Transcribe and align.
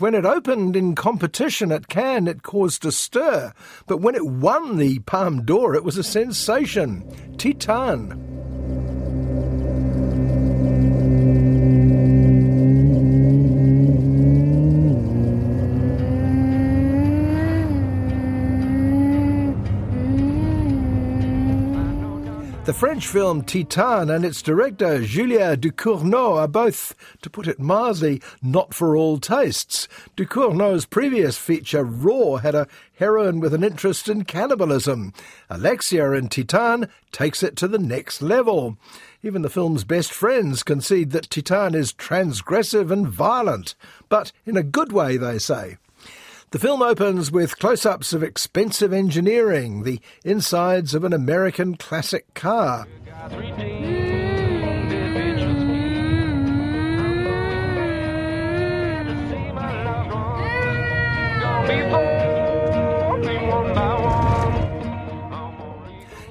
When 0.00 0.14
it 0.14 0.24
opened 0.24 0.76
in 0.76 0.94
competition 0.94 1.70
at 1.70 1.88
Cannes, 1.88 2.26
it 2.26 2.42
caused 2.42 2.86
a 2.86 2.90
stir. 2.90 3.52
But 3.86 3.98
when 3.98 4.14
it 4.14 4.26
won 4.26 4.78
the 4.78 5.00
Palme 5.00 5.44
d'Or, 5.44 5.74
it 5.74 5.84
was 5.84 5.98
a 5.98 6.02
sensation. 6.02 7.02
Titane. 7.36 8.29
The 22.64 22.74
French 22.74 23.06
film 23.06 23.42
Titane 23.42 24.14
and 24.14 24.22
its 24.22 24.42
director 24.42 25.02
Julia 25.02 25.56
Ducournau 25.56 26.36
are 26.36 26.46
both, 26.46 26.94
to 27.22 27.30
put 27.30 27.48
it 27.48 27.58
mildly, 27.58 28.20
not 28.42 28.74
for 28.74 28.94
all 28.94 29.18
tastes. 29.18 29.88
Ducournau's 30.14 30.84
previous 30.84 31.38
feature, 31.38 31.82
Raw, 31.82 32.36
had 32.36 32.54
a 32.54 32.68
heroine 32.96 33.40
with 33.40 33.54
an 33.54 33.64
interest 33.64 34.10
in 34.10 34.24
cannibalism. 34.24 35.14
Alexia 35.48 36.12
in 36.12 36.28
Titane 36.28 36.90
takes 37.12 37.42
it 37.42 37.56
to 37.56 37.66
the 37.66 37.78
next 37.78 38.20
level. 38.20 38.76
Even 39.22 39.40
the 39.40 39.48
film's 39.48 39.82
best 39.82 40.12
friends 40.12 40.62
concede 40.62 41.12
that 41.12 41.30
Titane 41.30 41.74
is 41.74 41.94
transgressive 41.94 42.90
and 42.90 43.08
violent, 43.08 43.74
but 44.10 44.32
in 44.44 44.58
a 44.58 44.62
good 44.62 44.92
way, 44.92 45.16
they 45.16 45.38
say. 45.38 45.78
The 46.52 46.58
film 46.58 46.82
opens 46.82 47.30
with 47.30 47.60
close 47.60 47.86
ups 47.86 48.12
of 48.12 48.24
expensive 48.24 48.92
engineering, 48.92 49.84
the 49.84 50.00
insides 50.24 50.94
of 50.94 51.04
an 51.04 51.12
American 51.12 51.76
classic 51.76 52.34
car. 52.34 52.88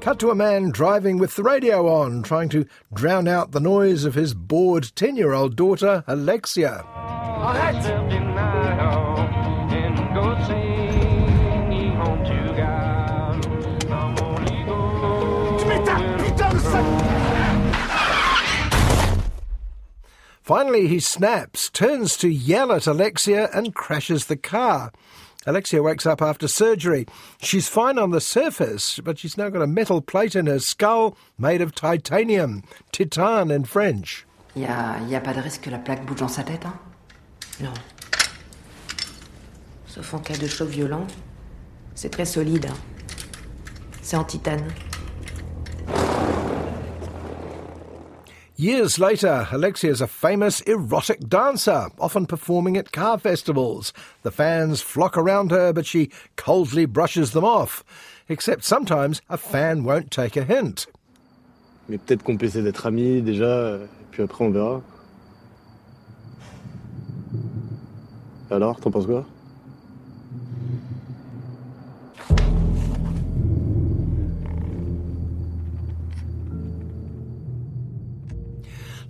Cut 0.00 0.18
to 0.20 0.30
a 0.30 0.34
man 0.34 0.70
driving 0.70 1.18
with 1.18 1.36
the 1.36 1.42
radio 1.42 1.88
on, 1.88 2.22
trying 2.22 2.48
to 2.50 2.64
drown 2.94 3.28
out 3.28 3.52
the 3.52 3.60
noise 3.60 4.06
of 4.06 4.14
his 4.14 4.32
bored 4.32 4.92
10 4.94 5.16
year 5.16 5.34
old 5.34 5.56
daughter, 5.56 6.04
Alexia. 6.06 6.86
Finally, 20.42 20.86
he 20.86 21.00
snaps, 21.00 21.68
turns 21.70 22.16
to 22.16 22.28
yell 22.28 22.70
at 22.72 22.86
Alexia, 22.86 23.48
and 23.52 23.74
crashes 23.74 24.26
the 24.26 24.36
car. 24.36 24.92
Alexia 25.44 25.82
wakes 25.82 26.06
up 26.06 26.22
after 26.22 26.46
surgery. 26.46 27.04
She's 27.40 27.68
fine 27.68 27.98
on 27.98 28.10
the 28.10 28.20
surface, 28.20 29.00
but 29.00 29.18
she's 29.18 29.36
now 29.36 29.48
got 29.48 29.62
a 29.62 29.66
metal 29.66 30.00
plate 30.00 30.36
in 30.36 30.46
her 30.46 30.60
skull 30.60 31.16
made 31.36 31.60
of 31.60 31.74
titanium, 31.74 32.62
titane 32.92 33.50
in 33.50 33.64
French. 33.64 34.24
Il 34.54 34.62
y 34.62 34.66
a, 34.66 35.00
y 35.08 35.14
a 35.14 35.20
pas 35.20 35.34
de 35.34 35.40
risque 35.40 35.62
que 35.62 35.70
la 35.70 35.78
plaque 35.78 36.06
bouge 36.06 36.20
dans 36.20 36.32
sa 36.32 36.42
tête, 36.42 36.64
hein 36.64 36.78
Non. 37.60 37.74
Sauf 39.86 40.14
en 40.14 40.20
cas 40.20 40.36
de 40.36 40.46
choc 40.46 40.68
violent. 40.68 41.06
C'est 41.94 42.10
très 42.10 42.24
solide. 42.24 42.66
Hein. 42.66 42.76
C'est 44.02 44.16
en 44.16 44.24
titane. 44.24 44.64
Years 48.58 48.98
later, 48.98 49.46
Alexia 49.52 49.90
is 49.90 50.00
a 50.00 50.06
famous 50.06 50.62
erotic 50.62 51.28
dancer, 51.28 51.90
often 51.98 52.24
performing 52.24 52.78
at 52.78 52.90
car 52.90 53.18
festivals. 53.18 53.92
The 54.22 54.30
fans 54.30 54.80
flock 54.80 55.18
around 55.18 55.50
her, 55.50 55.74
but 55.74 55.84
she 55.84 56.10
coldly 56.36 56.86
brushes 56.86 57.32
them 57.32 57.44
off. 57.44 57.84
Except 58.30 58.64
sometimes 58.64 59.20
a 59.28 59.36
fan 59.36 59.84
won't 59.84 60.10
take 60.10 60.38
a 60.38 60.44
hint. 60.44 60.86
Mais 61.86 61.98
peut-être 61.98 62.24
qu'on 62.24 62.38
peut 62.38 62.46
essayer 62.46 62.64
d'être 62.64 62.86
amis 62.86 63.20
déjà, 63.20 63.78
puis 64.10 64.22
après 64.22 64.44
on 64.46 64.50
verra. 64.50 64.80
Alors, 68.50 68.80
t'en 68.80 68.90
penses 68.90 69.06
quoi 69.06 69.26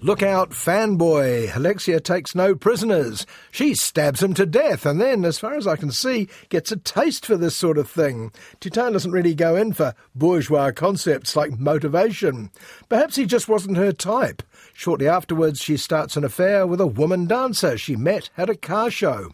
Look 0.06 0.22
out, 0.22 0.50
fanboy. 0.50 1.56
Alexia 1.56 1.98
takes 1.98 2.32
no 2.32 2.54
prisoners. 2.54 3.26
She 3.50 3.74
stabs 3.74 4.22
him 4.22 4.34
to 4.34 4.46
death 4.46 4.86
and 4.86 5.00
then, 5.00 5.24
as 5.24 5.40
far 5.40 5.54
as 5.54 5.66
I 5.66 5.74
can 5.74 5.90
see, 5.90 6.28
gets 6.48 6.70
a 6.70 6.76
taste 6.76 7.26
for 7.26 7.36
this 7.36 7.56
sort 7.56 7.76
of 7.76 7.90
thing. 7.90 8.30
Titane 8.60 8.92
doesn't 8.92 9.10
really 9.10 9.34
go 9.34 9.56
in 9.56 9.72
for 9.72 9.96
bourgeois 10.14 10.70
concepts 10.70 11.34
like 11.34 11.58
motivation. 11.58 12.52
Perhaps 12.88 13.16
he 13.16 13.26
just 13.26 13.48
wasn't 13.48 13.78
her 13.78 13.90
type. 13.90 14.44
Shortly 14.74 15.08
afterwards, 15.08 15.60
she 15.60 15.76
starts 15.76 16.16
an 16.16 16.22
affair 16.22 16.68
with 16.68 16.80
a 16.80 16.86
woman 16.86 17.26
dancer 17.26 17.76
she 17.76 17.96
met 17.96 18.30
at 18.38 18.48
a 18.48 18.54
car 18.54 18.92
show. 18.92 19.32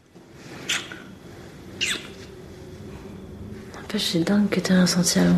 c'est 3.99 4.25
dingue 4.25 4.49
que 4.49 4.59
t'aies 4.59 4.72
un 4.72 4.87
sentier 4.87 5.34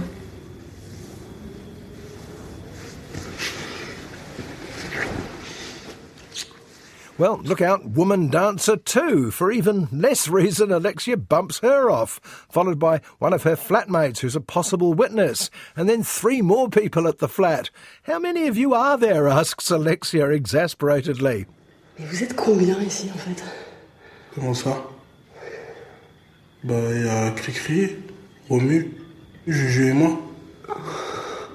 Well, 7.17 7.39
look 7.45 7.61
out, 7.61 7.85
Woman 7.91 8.29
Dancer 8.29 8.77
2. 8.77 9.31
For 9.31 9.53
even 9.53 9.87
less 9.93 10.27
reason, 10.27 10.73
Alexia 10.73 11.17
bumps 11.17 11.61
her 11.61 11.89
off, 11.89 12.19
followed 12.51 12.81
by 12.81 13.01
one 13.21 13.33
of 13.33 13.45
her 13.45 13.55
flatmates 13.55 14.19
who's 14.19 14.35
a 14.35 14.41
possible 14.41 14.95
witness, 14.95 15.49
and 15.77 15.89
then 15.89 16.03
three 16.03 16.43
more 16.43 16.69
people 16.69 17.07
at 17.07 17.19
the 17.19 17.29
flat. 17.29 17.71
How 18.03 18.19
many 18.19 18.49
of 18.49 18.57
you 18.59 18.75
are 18.75 18.99
there? 18.99 19.29
asks 19.29 19.71
Alexia 19.71 20.29
exasperatedly. 20.31 21.47
Mais 22.01 22.07
vous 22.07 22.21
êtes 22.25 22.35
combien 22.35 22.81
ici, 22.83 23.09
en 23.15 23.19
fait 23.19 23.45
Comment 24.35 24.55
ça 24.55 24.77
Bah, 26.65 26.75
il 26.91 27.07
y 27.07 27.09
a 27.09 27.31
Cricri, 27.31 27.97
Romu, 28.49 28.93
Juju 29.47 29.91
et 29.91 29.93
moi. 29.93 30.19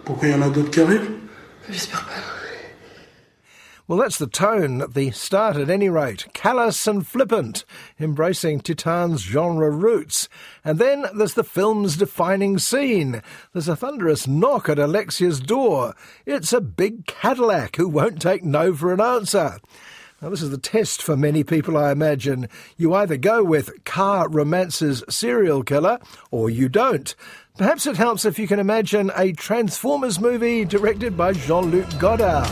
Pourquoi 0.05 0.29
il 0.29 0.31
y 0.31 0.35
en 0.35 0.41
a 0.41 0.49
d'autres 0.49 0.71
qui 0.71 0.79
arrivent 0.79 1.11
J'espère 1.69 2.05
pas. 2.05 2.18
Well, 3.89 3.97
that's 3.97 4.19
the 4.19 4.27
tone 4.27 4.83
at 4.83 4.93
the 4.93 5.09
start 5.09 5.57
at 5.57 5.71
any 5.71 5.89
rate. 5.89 6.27
Callous 6.33 6.85
and 6.85 7.07
flippant, 7.07 7.65
embracing 7.99 8.59
Titane's 8.59 9.21
genre 9.23 9.71
roots. 9.71 10.29
And 10.63 10.77
then 10.77 11.07
there's 11.15 11.33
the 11.33 11.43
film's 11.43 11.97
defining 11.97 12.59
scene. 12.59 13.23
There's 13.51 13.67
a 13.67 13.75
thunderous 13.75 14.27
knock 14.27 14.69
at 14.69 14.77
Alexia's 14.77 15.39
door. 15.39 15.95
It's 16.27 16.53
a 16.53 16.61
big 16.61 17.07
Cadillac 17.07 17.77
who 17.77 17.87
won't 17.87 18.21
take 18.21 18.43
no 18.43 18.75
for 18.75 18.93
an 18.93 19.01
answer. 19.01 19.57
Now, 20.21 20.29
this 20.29 20.43
is 20.43 20.51
the 20.51 20.59
test 20.59 21.01
for 21.01 21.17
many 21.17 21.43
people, 21.43 21.75
I 21.75 21.91
imagine. 21.91 22.47
You 22.77 22.93
either 22.93 23.17
go 23.17 23.43
with 23.43 23.85
car 23.85 24.29
romance's 24.29 25.03
serial 25.09 25.63
killer 25.63 25.97
or 26.29 26.51
you 26.51 26.69
don't. 26.69 27.15
Perhaps 27.57 27.87
it 27.87 27.97
helps 27.97 28.23
if 28.23 28.37
you 28.37 28.47
can 28.47 28.59
imagine 28.59 29.11
a 29.15 29.31
Transformers 29.31 30.19
movie 30.19 30.63
directed 30.63 31.17
by 31.17 31.33
Jean 31.33 31.71
Luc 31.71 31.87
Godard. 31.97 32.47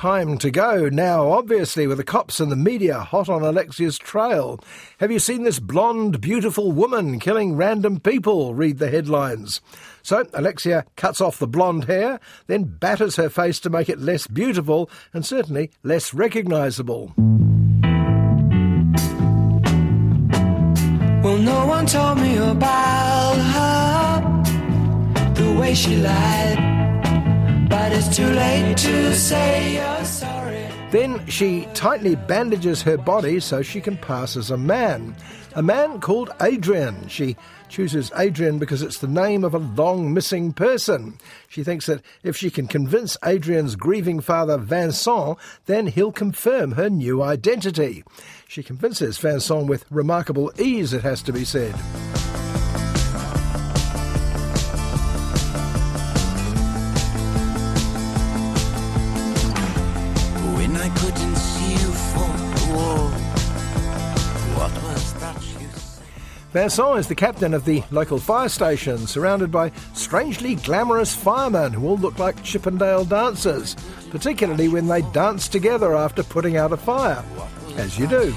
Time 0.00 0.38
to 0.38 0.50
go 0.50 0.88
now, 0.88 1.30
obviously, 1.30 1.86
with 1.86 1.98
the 1.98 2.04
cops 2.04 2.40
and 2.40 2.50
the 2.50 2.56
media 2.56 3.00
hot 3.00 3.28
on 3.28 3.42
Alexia's 3.42 3.98
trail. 3.98 4.58
Have 4.98 5.12
you 5.12 5.18
seen 5.18 5.42
this 5.42 5.58
blonde, 5.58 6.22
beautiful 6.22 6.72
woman 6.72 7.20
killing 7.20 7.54
random 7.54 8.00
people? 8.00 8.54
Read 8.54 8.78
the 8.78 8.88
headlines. 8.88 9.60
So 10.02 10.24
Alexia 10.32 10.86
cuts 10.96 11.20
off 11.20 11.38
the 11.38 11.46
blonde 11.46 11.84
hair, 11.84 12.18
then 12.46 12.64
batters 12.64 13.16
her 13.16 13.28
face 13.28 13.60
to 13.60 13.68
make 13.68 13.90
it 13.90 14.00
less 14.00 14.26
beautiful 14.26 14.88
and 15.12 15.26
certainly 15.26 15.70
less 15.82 16.14
recognisable. 16.14 17.12
Well, 21.22 21.36
no 21.36 21.66
one 21.66 21.84
told 21.84 22.20
me 22.20 22.38
about 22.38 23.36
her, 23.36 25.34
the 25.34 25.60
way 25.60 25.74
she 25.74 25.96
lied 25.96 26.89
it's 28.00 28.16
too 28.16 28.26
late 28.26 28.78
to 28.78 29.14
say 29.14 29.74
you're 29.74 30.04
sorry. 30.06 30.66
Then 30.90 31.26
she 31.26 31.68
tightly 31.74 32.14
bandages 32.14 32.80
her 32.82 32.96
body 32.96 33.40
so 33.40 33.60
she 33.60 33.82
can 33.82 33.98
pass 33.98 34.38
as 34.38 34.50
a 34.50 34.56
man. 34.56 35.14
A 35.54 35.62
man 35.62 36.00
called 36.00 36.30
Adrian. 36.40 37.08
She 37.08 37.36
chooses 37.68 38.10
Adrian 38.16 38.58
because 38.58 38.80
it's 38.80 38.98
the 38.98 39.06
name 39.06 39.44
of 39.44 39.54
a 39.54 39.58
long 39.58 40.14
missing 40.14 40.54
person. 40.54 41.18
She 41.48 41.62
thinks 41.62 41.84
that 41.86 42.00
if 42.22 42.38
she 42.38 42.50
can 42.50 42.68
convince 42.68 43.18
Adrian's 43.22 43.76
grieving 43.76 44.20
father 44.20 44.56
Vincent, 44.56 45.36
then 45.66 45.86
he'll 45.86 46.10
confirm 46.10 46.72
her 46.72 46.88
new 46.88 47.22
identity. 47.22 48.02
She 48.48 48.62
convinces 48.62 49.18
Vincent 49.18 49.66
with 49.66 49.84
remarkable 49.90 50.50
ease, 50.58 50.94
it 50.94 51.02
has 51.02 51.22
to 51.24 51.34
be 51.34 51.44
said. 51.44 51.74
Vincent 66.52 66.98
is 66.98 67.06
the 67.06 67.14
captain 67.14 67.54
of 67.54 67.64
the 67.64 67.80
local 67.92 68.18
fire 68.18 68.48
station, 68.48 69.06
surrounded 69.06 69.52
by 69.52 69.70
strangely 69.94 70.56
glamorous 70.56 71.14
firemen 71.14 71.72
who 71.72 71.86
all 71.86 71.96
look 71.96 72.18
like 72.18 72.42
Chippendale 72.42 73.04
dancers, 73.04 73.76
particularly 74.10 74.66
when 74.66 74.88
they 74.88 75.02
dance 75.12 75.46
together 75.46 75.94
after 75.94 76.24
putting 76.24 76.56
out 76.56 76.72
a 76.72 76.76
fire, 76.76 77.24
as 77.76 77.96
you 77.96 78.08
do. 78.08 78.32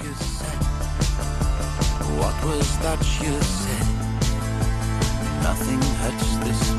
What 2.16 2.46
was 2.46 2.78
that 2.80 3.00
you 3.20 3.34
said? 3.42 3.88
Nothing 5.42 5.82
hurts 5.82 6.38
this 6.46 6.73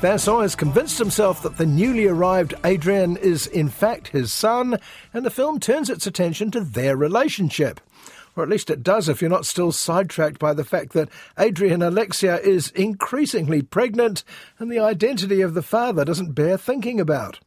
Vincent 0.00 0.42
has 0.42 0.54
convinced 0.54 0.98
himself 0.98 1.42
that 1.42 1.56
the 1.56 1.64
newly 1.64 2.06
arrived 2.06 2.52
Adrian 2.64 3.16
is 3.16 3.46
in 3.46 3.68
fact 3.68 4.08
his 4.08 4.32
son, 4.32 4.78
and 5.14 5.24
the 5.24 5.30
film 5.30 5.58
turns 5.58 5.88
its 5.88 6.06
attention 6.06 6.50
to 6.50 6.60
their 6.60 6.96
relationship. 6.96 7.80
Or 8.36 8.42
at 8.42 8.50
least 8.50 8.68
it 8.68 8.82
does 8.82 9.08
if 9.08 9.20
you're 9.20 9.30
not 9.30 9.46
still 9.46 9.72
sidetracked 9.72 10.38
by 10.38 10.52
the 10.52 10.64
fact 10.64 10.92
that 10.92 11.08
Adrian 11.38 11.82
Alexia 11.82 12.38
is 12.40 12.70
increasingly 12.70 13.62
pregnant 13.62 14.24
and 14.58 14.70
the 14.70 14.80
identity 14.80 15.40
of 15.40 15.54
the 15.54 15.62
father 15.62 16.04
doesn't 16.04 16.32
bear 16.32 16.58
thinking 16.58 17.00
about. 17.00 17.38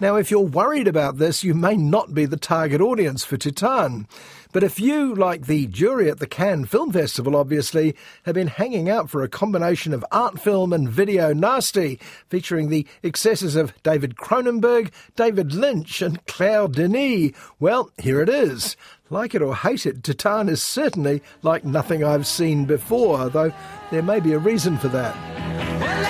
Now, 0.00 0.16
if 0.16 0.30
you're 0.30 0.40
worried 0.40 0.88
about 0.88 1.18
this, 1.18 1.44
you 1.44 1.54
may 1.54 1.76
not 1.76 2.14
be 2.14 2.26
the 2.26 2.36
target 2.36 2.80
audience 2.80 3.24
for 3.24 3.36
Titane. 3.36 4.06
But 4.52 4.62
if 4.62 4.78
you, 4.78 5.14
like 5.14 5.46
the 5.46 5.66
jury 5.66 6.10
at 6.10 6.18
the 6.18 6.26
Cannes 6.26 6.66
Film 6.66 6.92
Festival, 6.92 7.34
obviously, 7.34 7.96
have 8.24 8.34
been 8.34 8.46
hanging 8.48 8.88
out 8.88 9.10
for 9.10 9.22
a 9.22 9.28
combination 9.28 9.92
of 9.92 10.04
art 10.12 10.40
film 10.40 10.72
and 10.72 10.88
video 10.88 11.32
nasty, 11.32 11.98
featuring 12.28 12.68
the 12.68 12.86
excesses 13.02 13.56
of 13.56 13.72
David 13.82 14.16
Cronenberg, 14.16 14.92
David 15.16 15.54
Lynch, 15.54 16.02
and 16.02 16.24
Claire 16.26 16.68
Denis, 16.68 17.32
well, 17.58 17.90
here 17.98 18.20
it 18.20 18.28
is. 18.28 18.76
Like 19.10 19.34
it 19.34 19.42
or 19.42 19.56
hate 19.56 19.86
it, 19.86 20.02
Titane 20.02 20.48
is 20.48 20.62
certainly 20.62 21.22
like 21.42 21.64
nothing 21.64 22.04
I've 22.04 22.26
seen 22.26 22.64
before, 22.64 23.28
though 23.28 23.52
there 23.90 24.02
may 24.02 24.20
be 24.20 24.32
a 24.32 24.38
reason 24.38 24.76
for 24.78 24.88
that. 24.88 25.14
Well, 25.80 26.04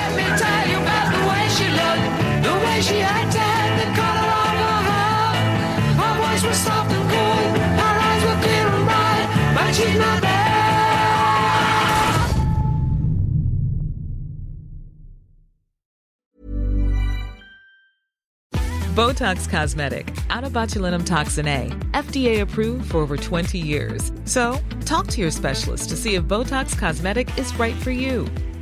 soft 6.53 6.93
and 6.93 7.05
eyes 7.81 8.23
were 8.25 8.43
clear 8.43 8.67
and 8.67 8.85
bright, 8.85 9.55
but 9.55 9.73
she's 9.73 9.99
not 9.99 10.21
there. 10.21 10.35
Botox 18.95 19.49
Cosmetic, 19.49 20.15
out 20.31 20.45
of 20.45 20.53
botulinum 20.53 21.05
toxin 21.05 21.49
A, 21.49 21.69
FDA 21.95 22.43
approved 22.43 22.93
for 22.93 22.99
over 22.99 23.17
20 23.17 23.59
years. 23.59 24.13
So, 24.25 24.57
talk 24.85 25.09
to 25.09 25.21
your 25.21 25.33
specialist 25.33 25.89
to 25.89 25.97
see 25.97 26.15
if 26.15 26.23
Botox 26.25 26.79
Cosmetic 26.79 27.37
is 27.37 27.53
right 27.59 27.75
for 27.75 27.91
you. 27.91 28.29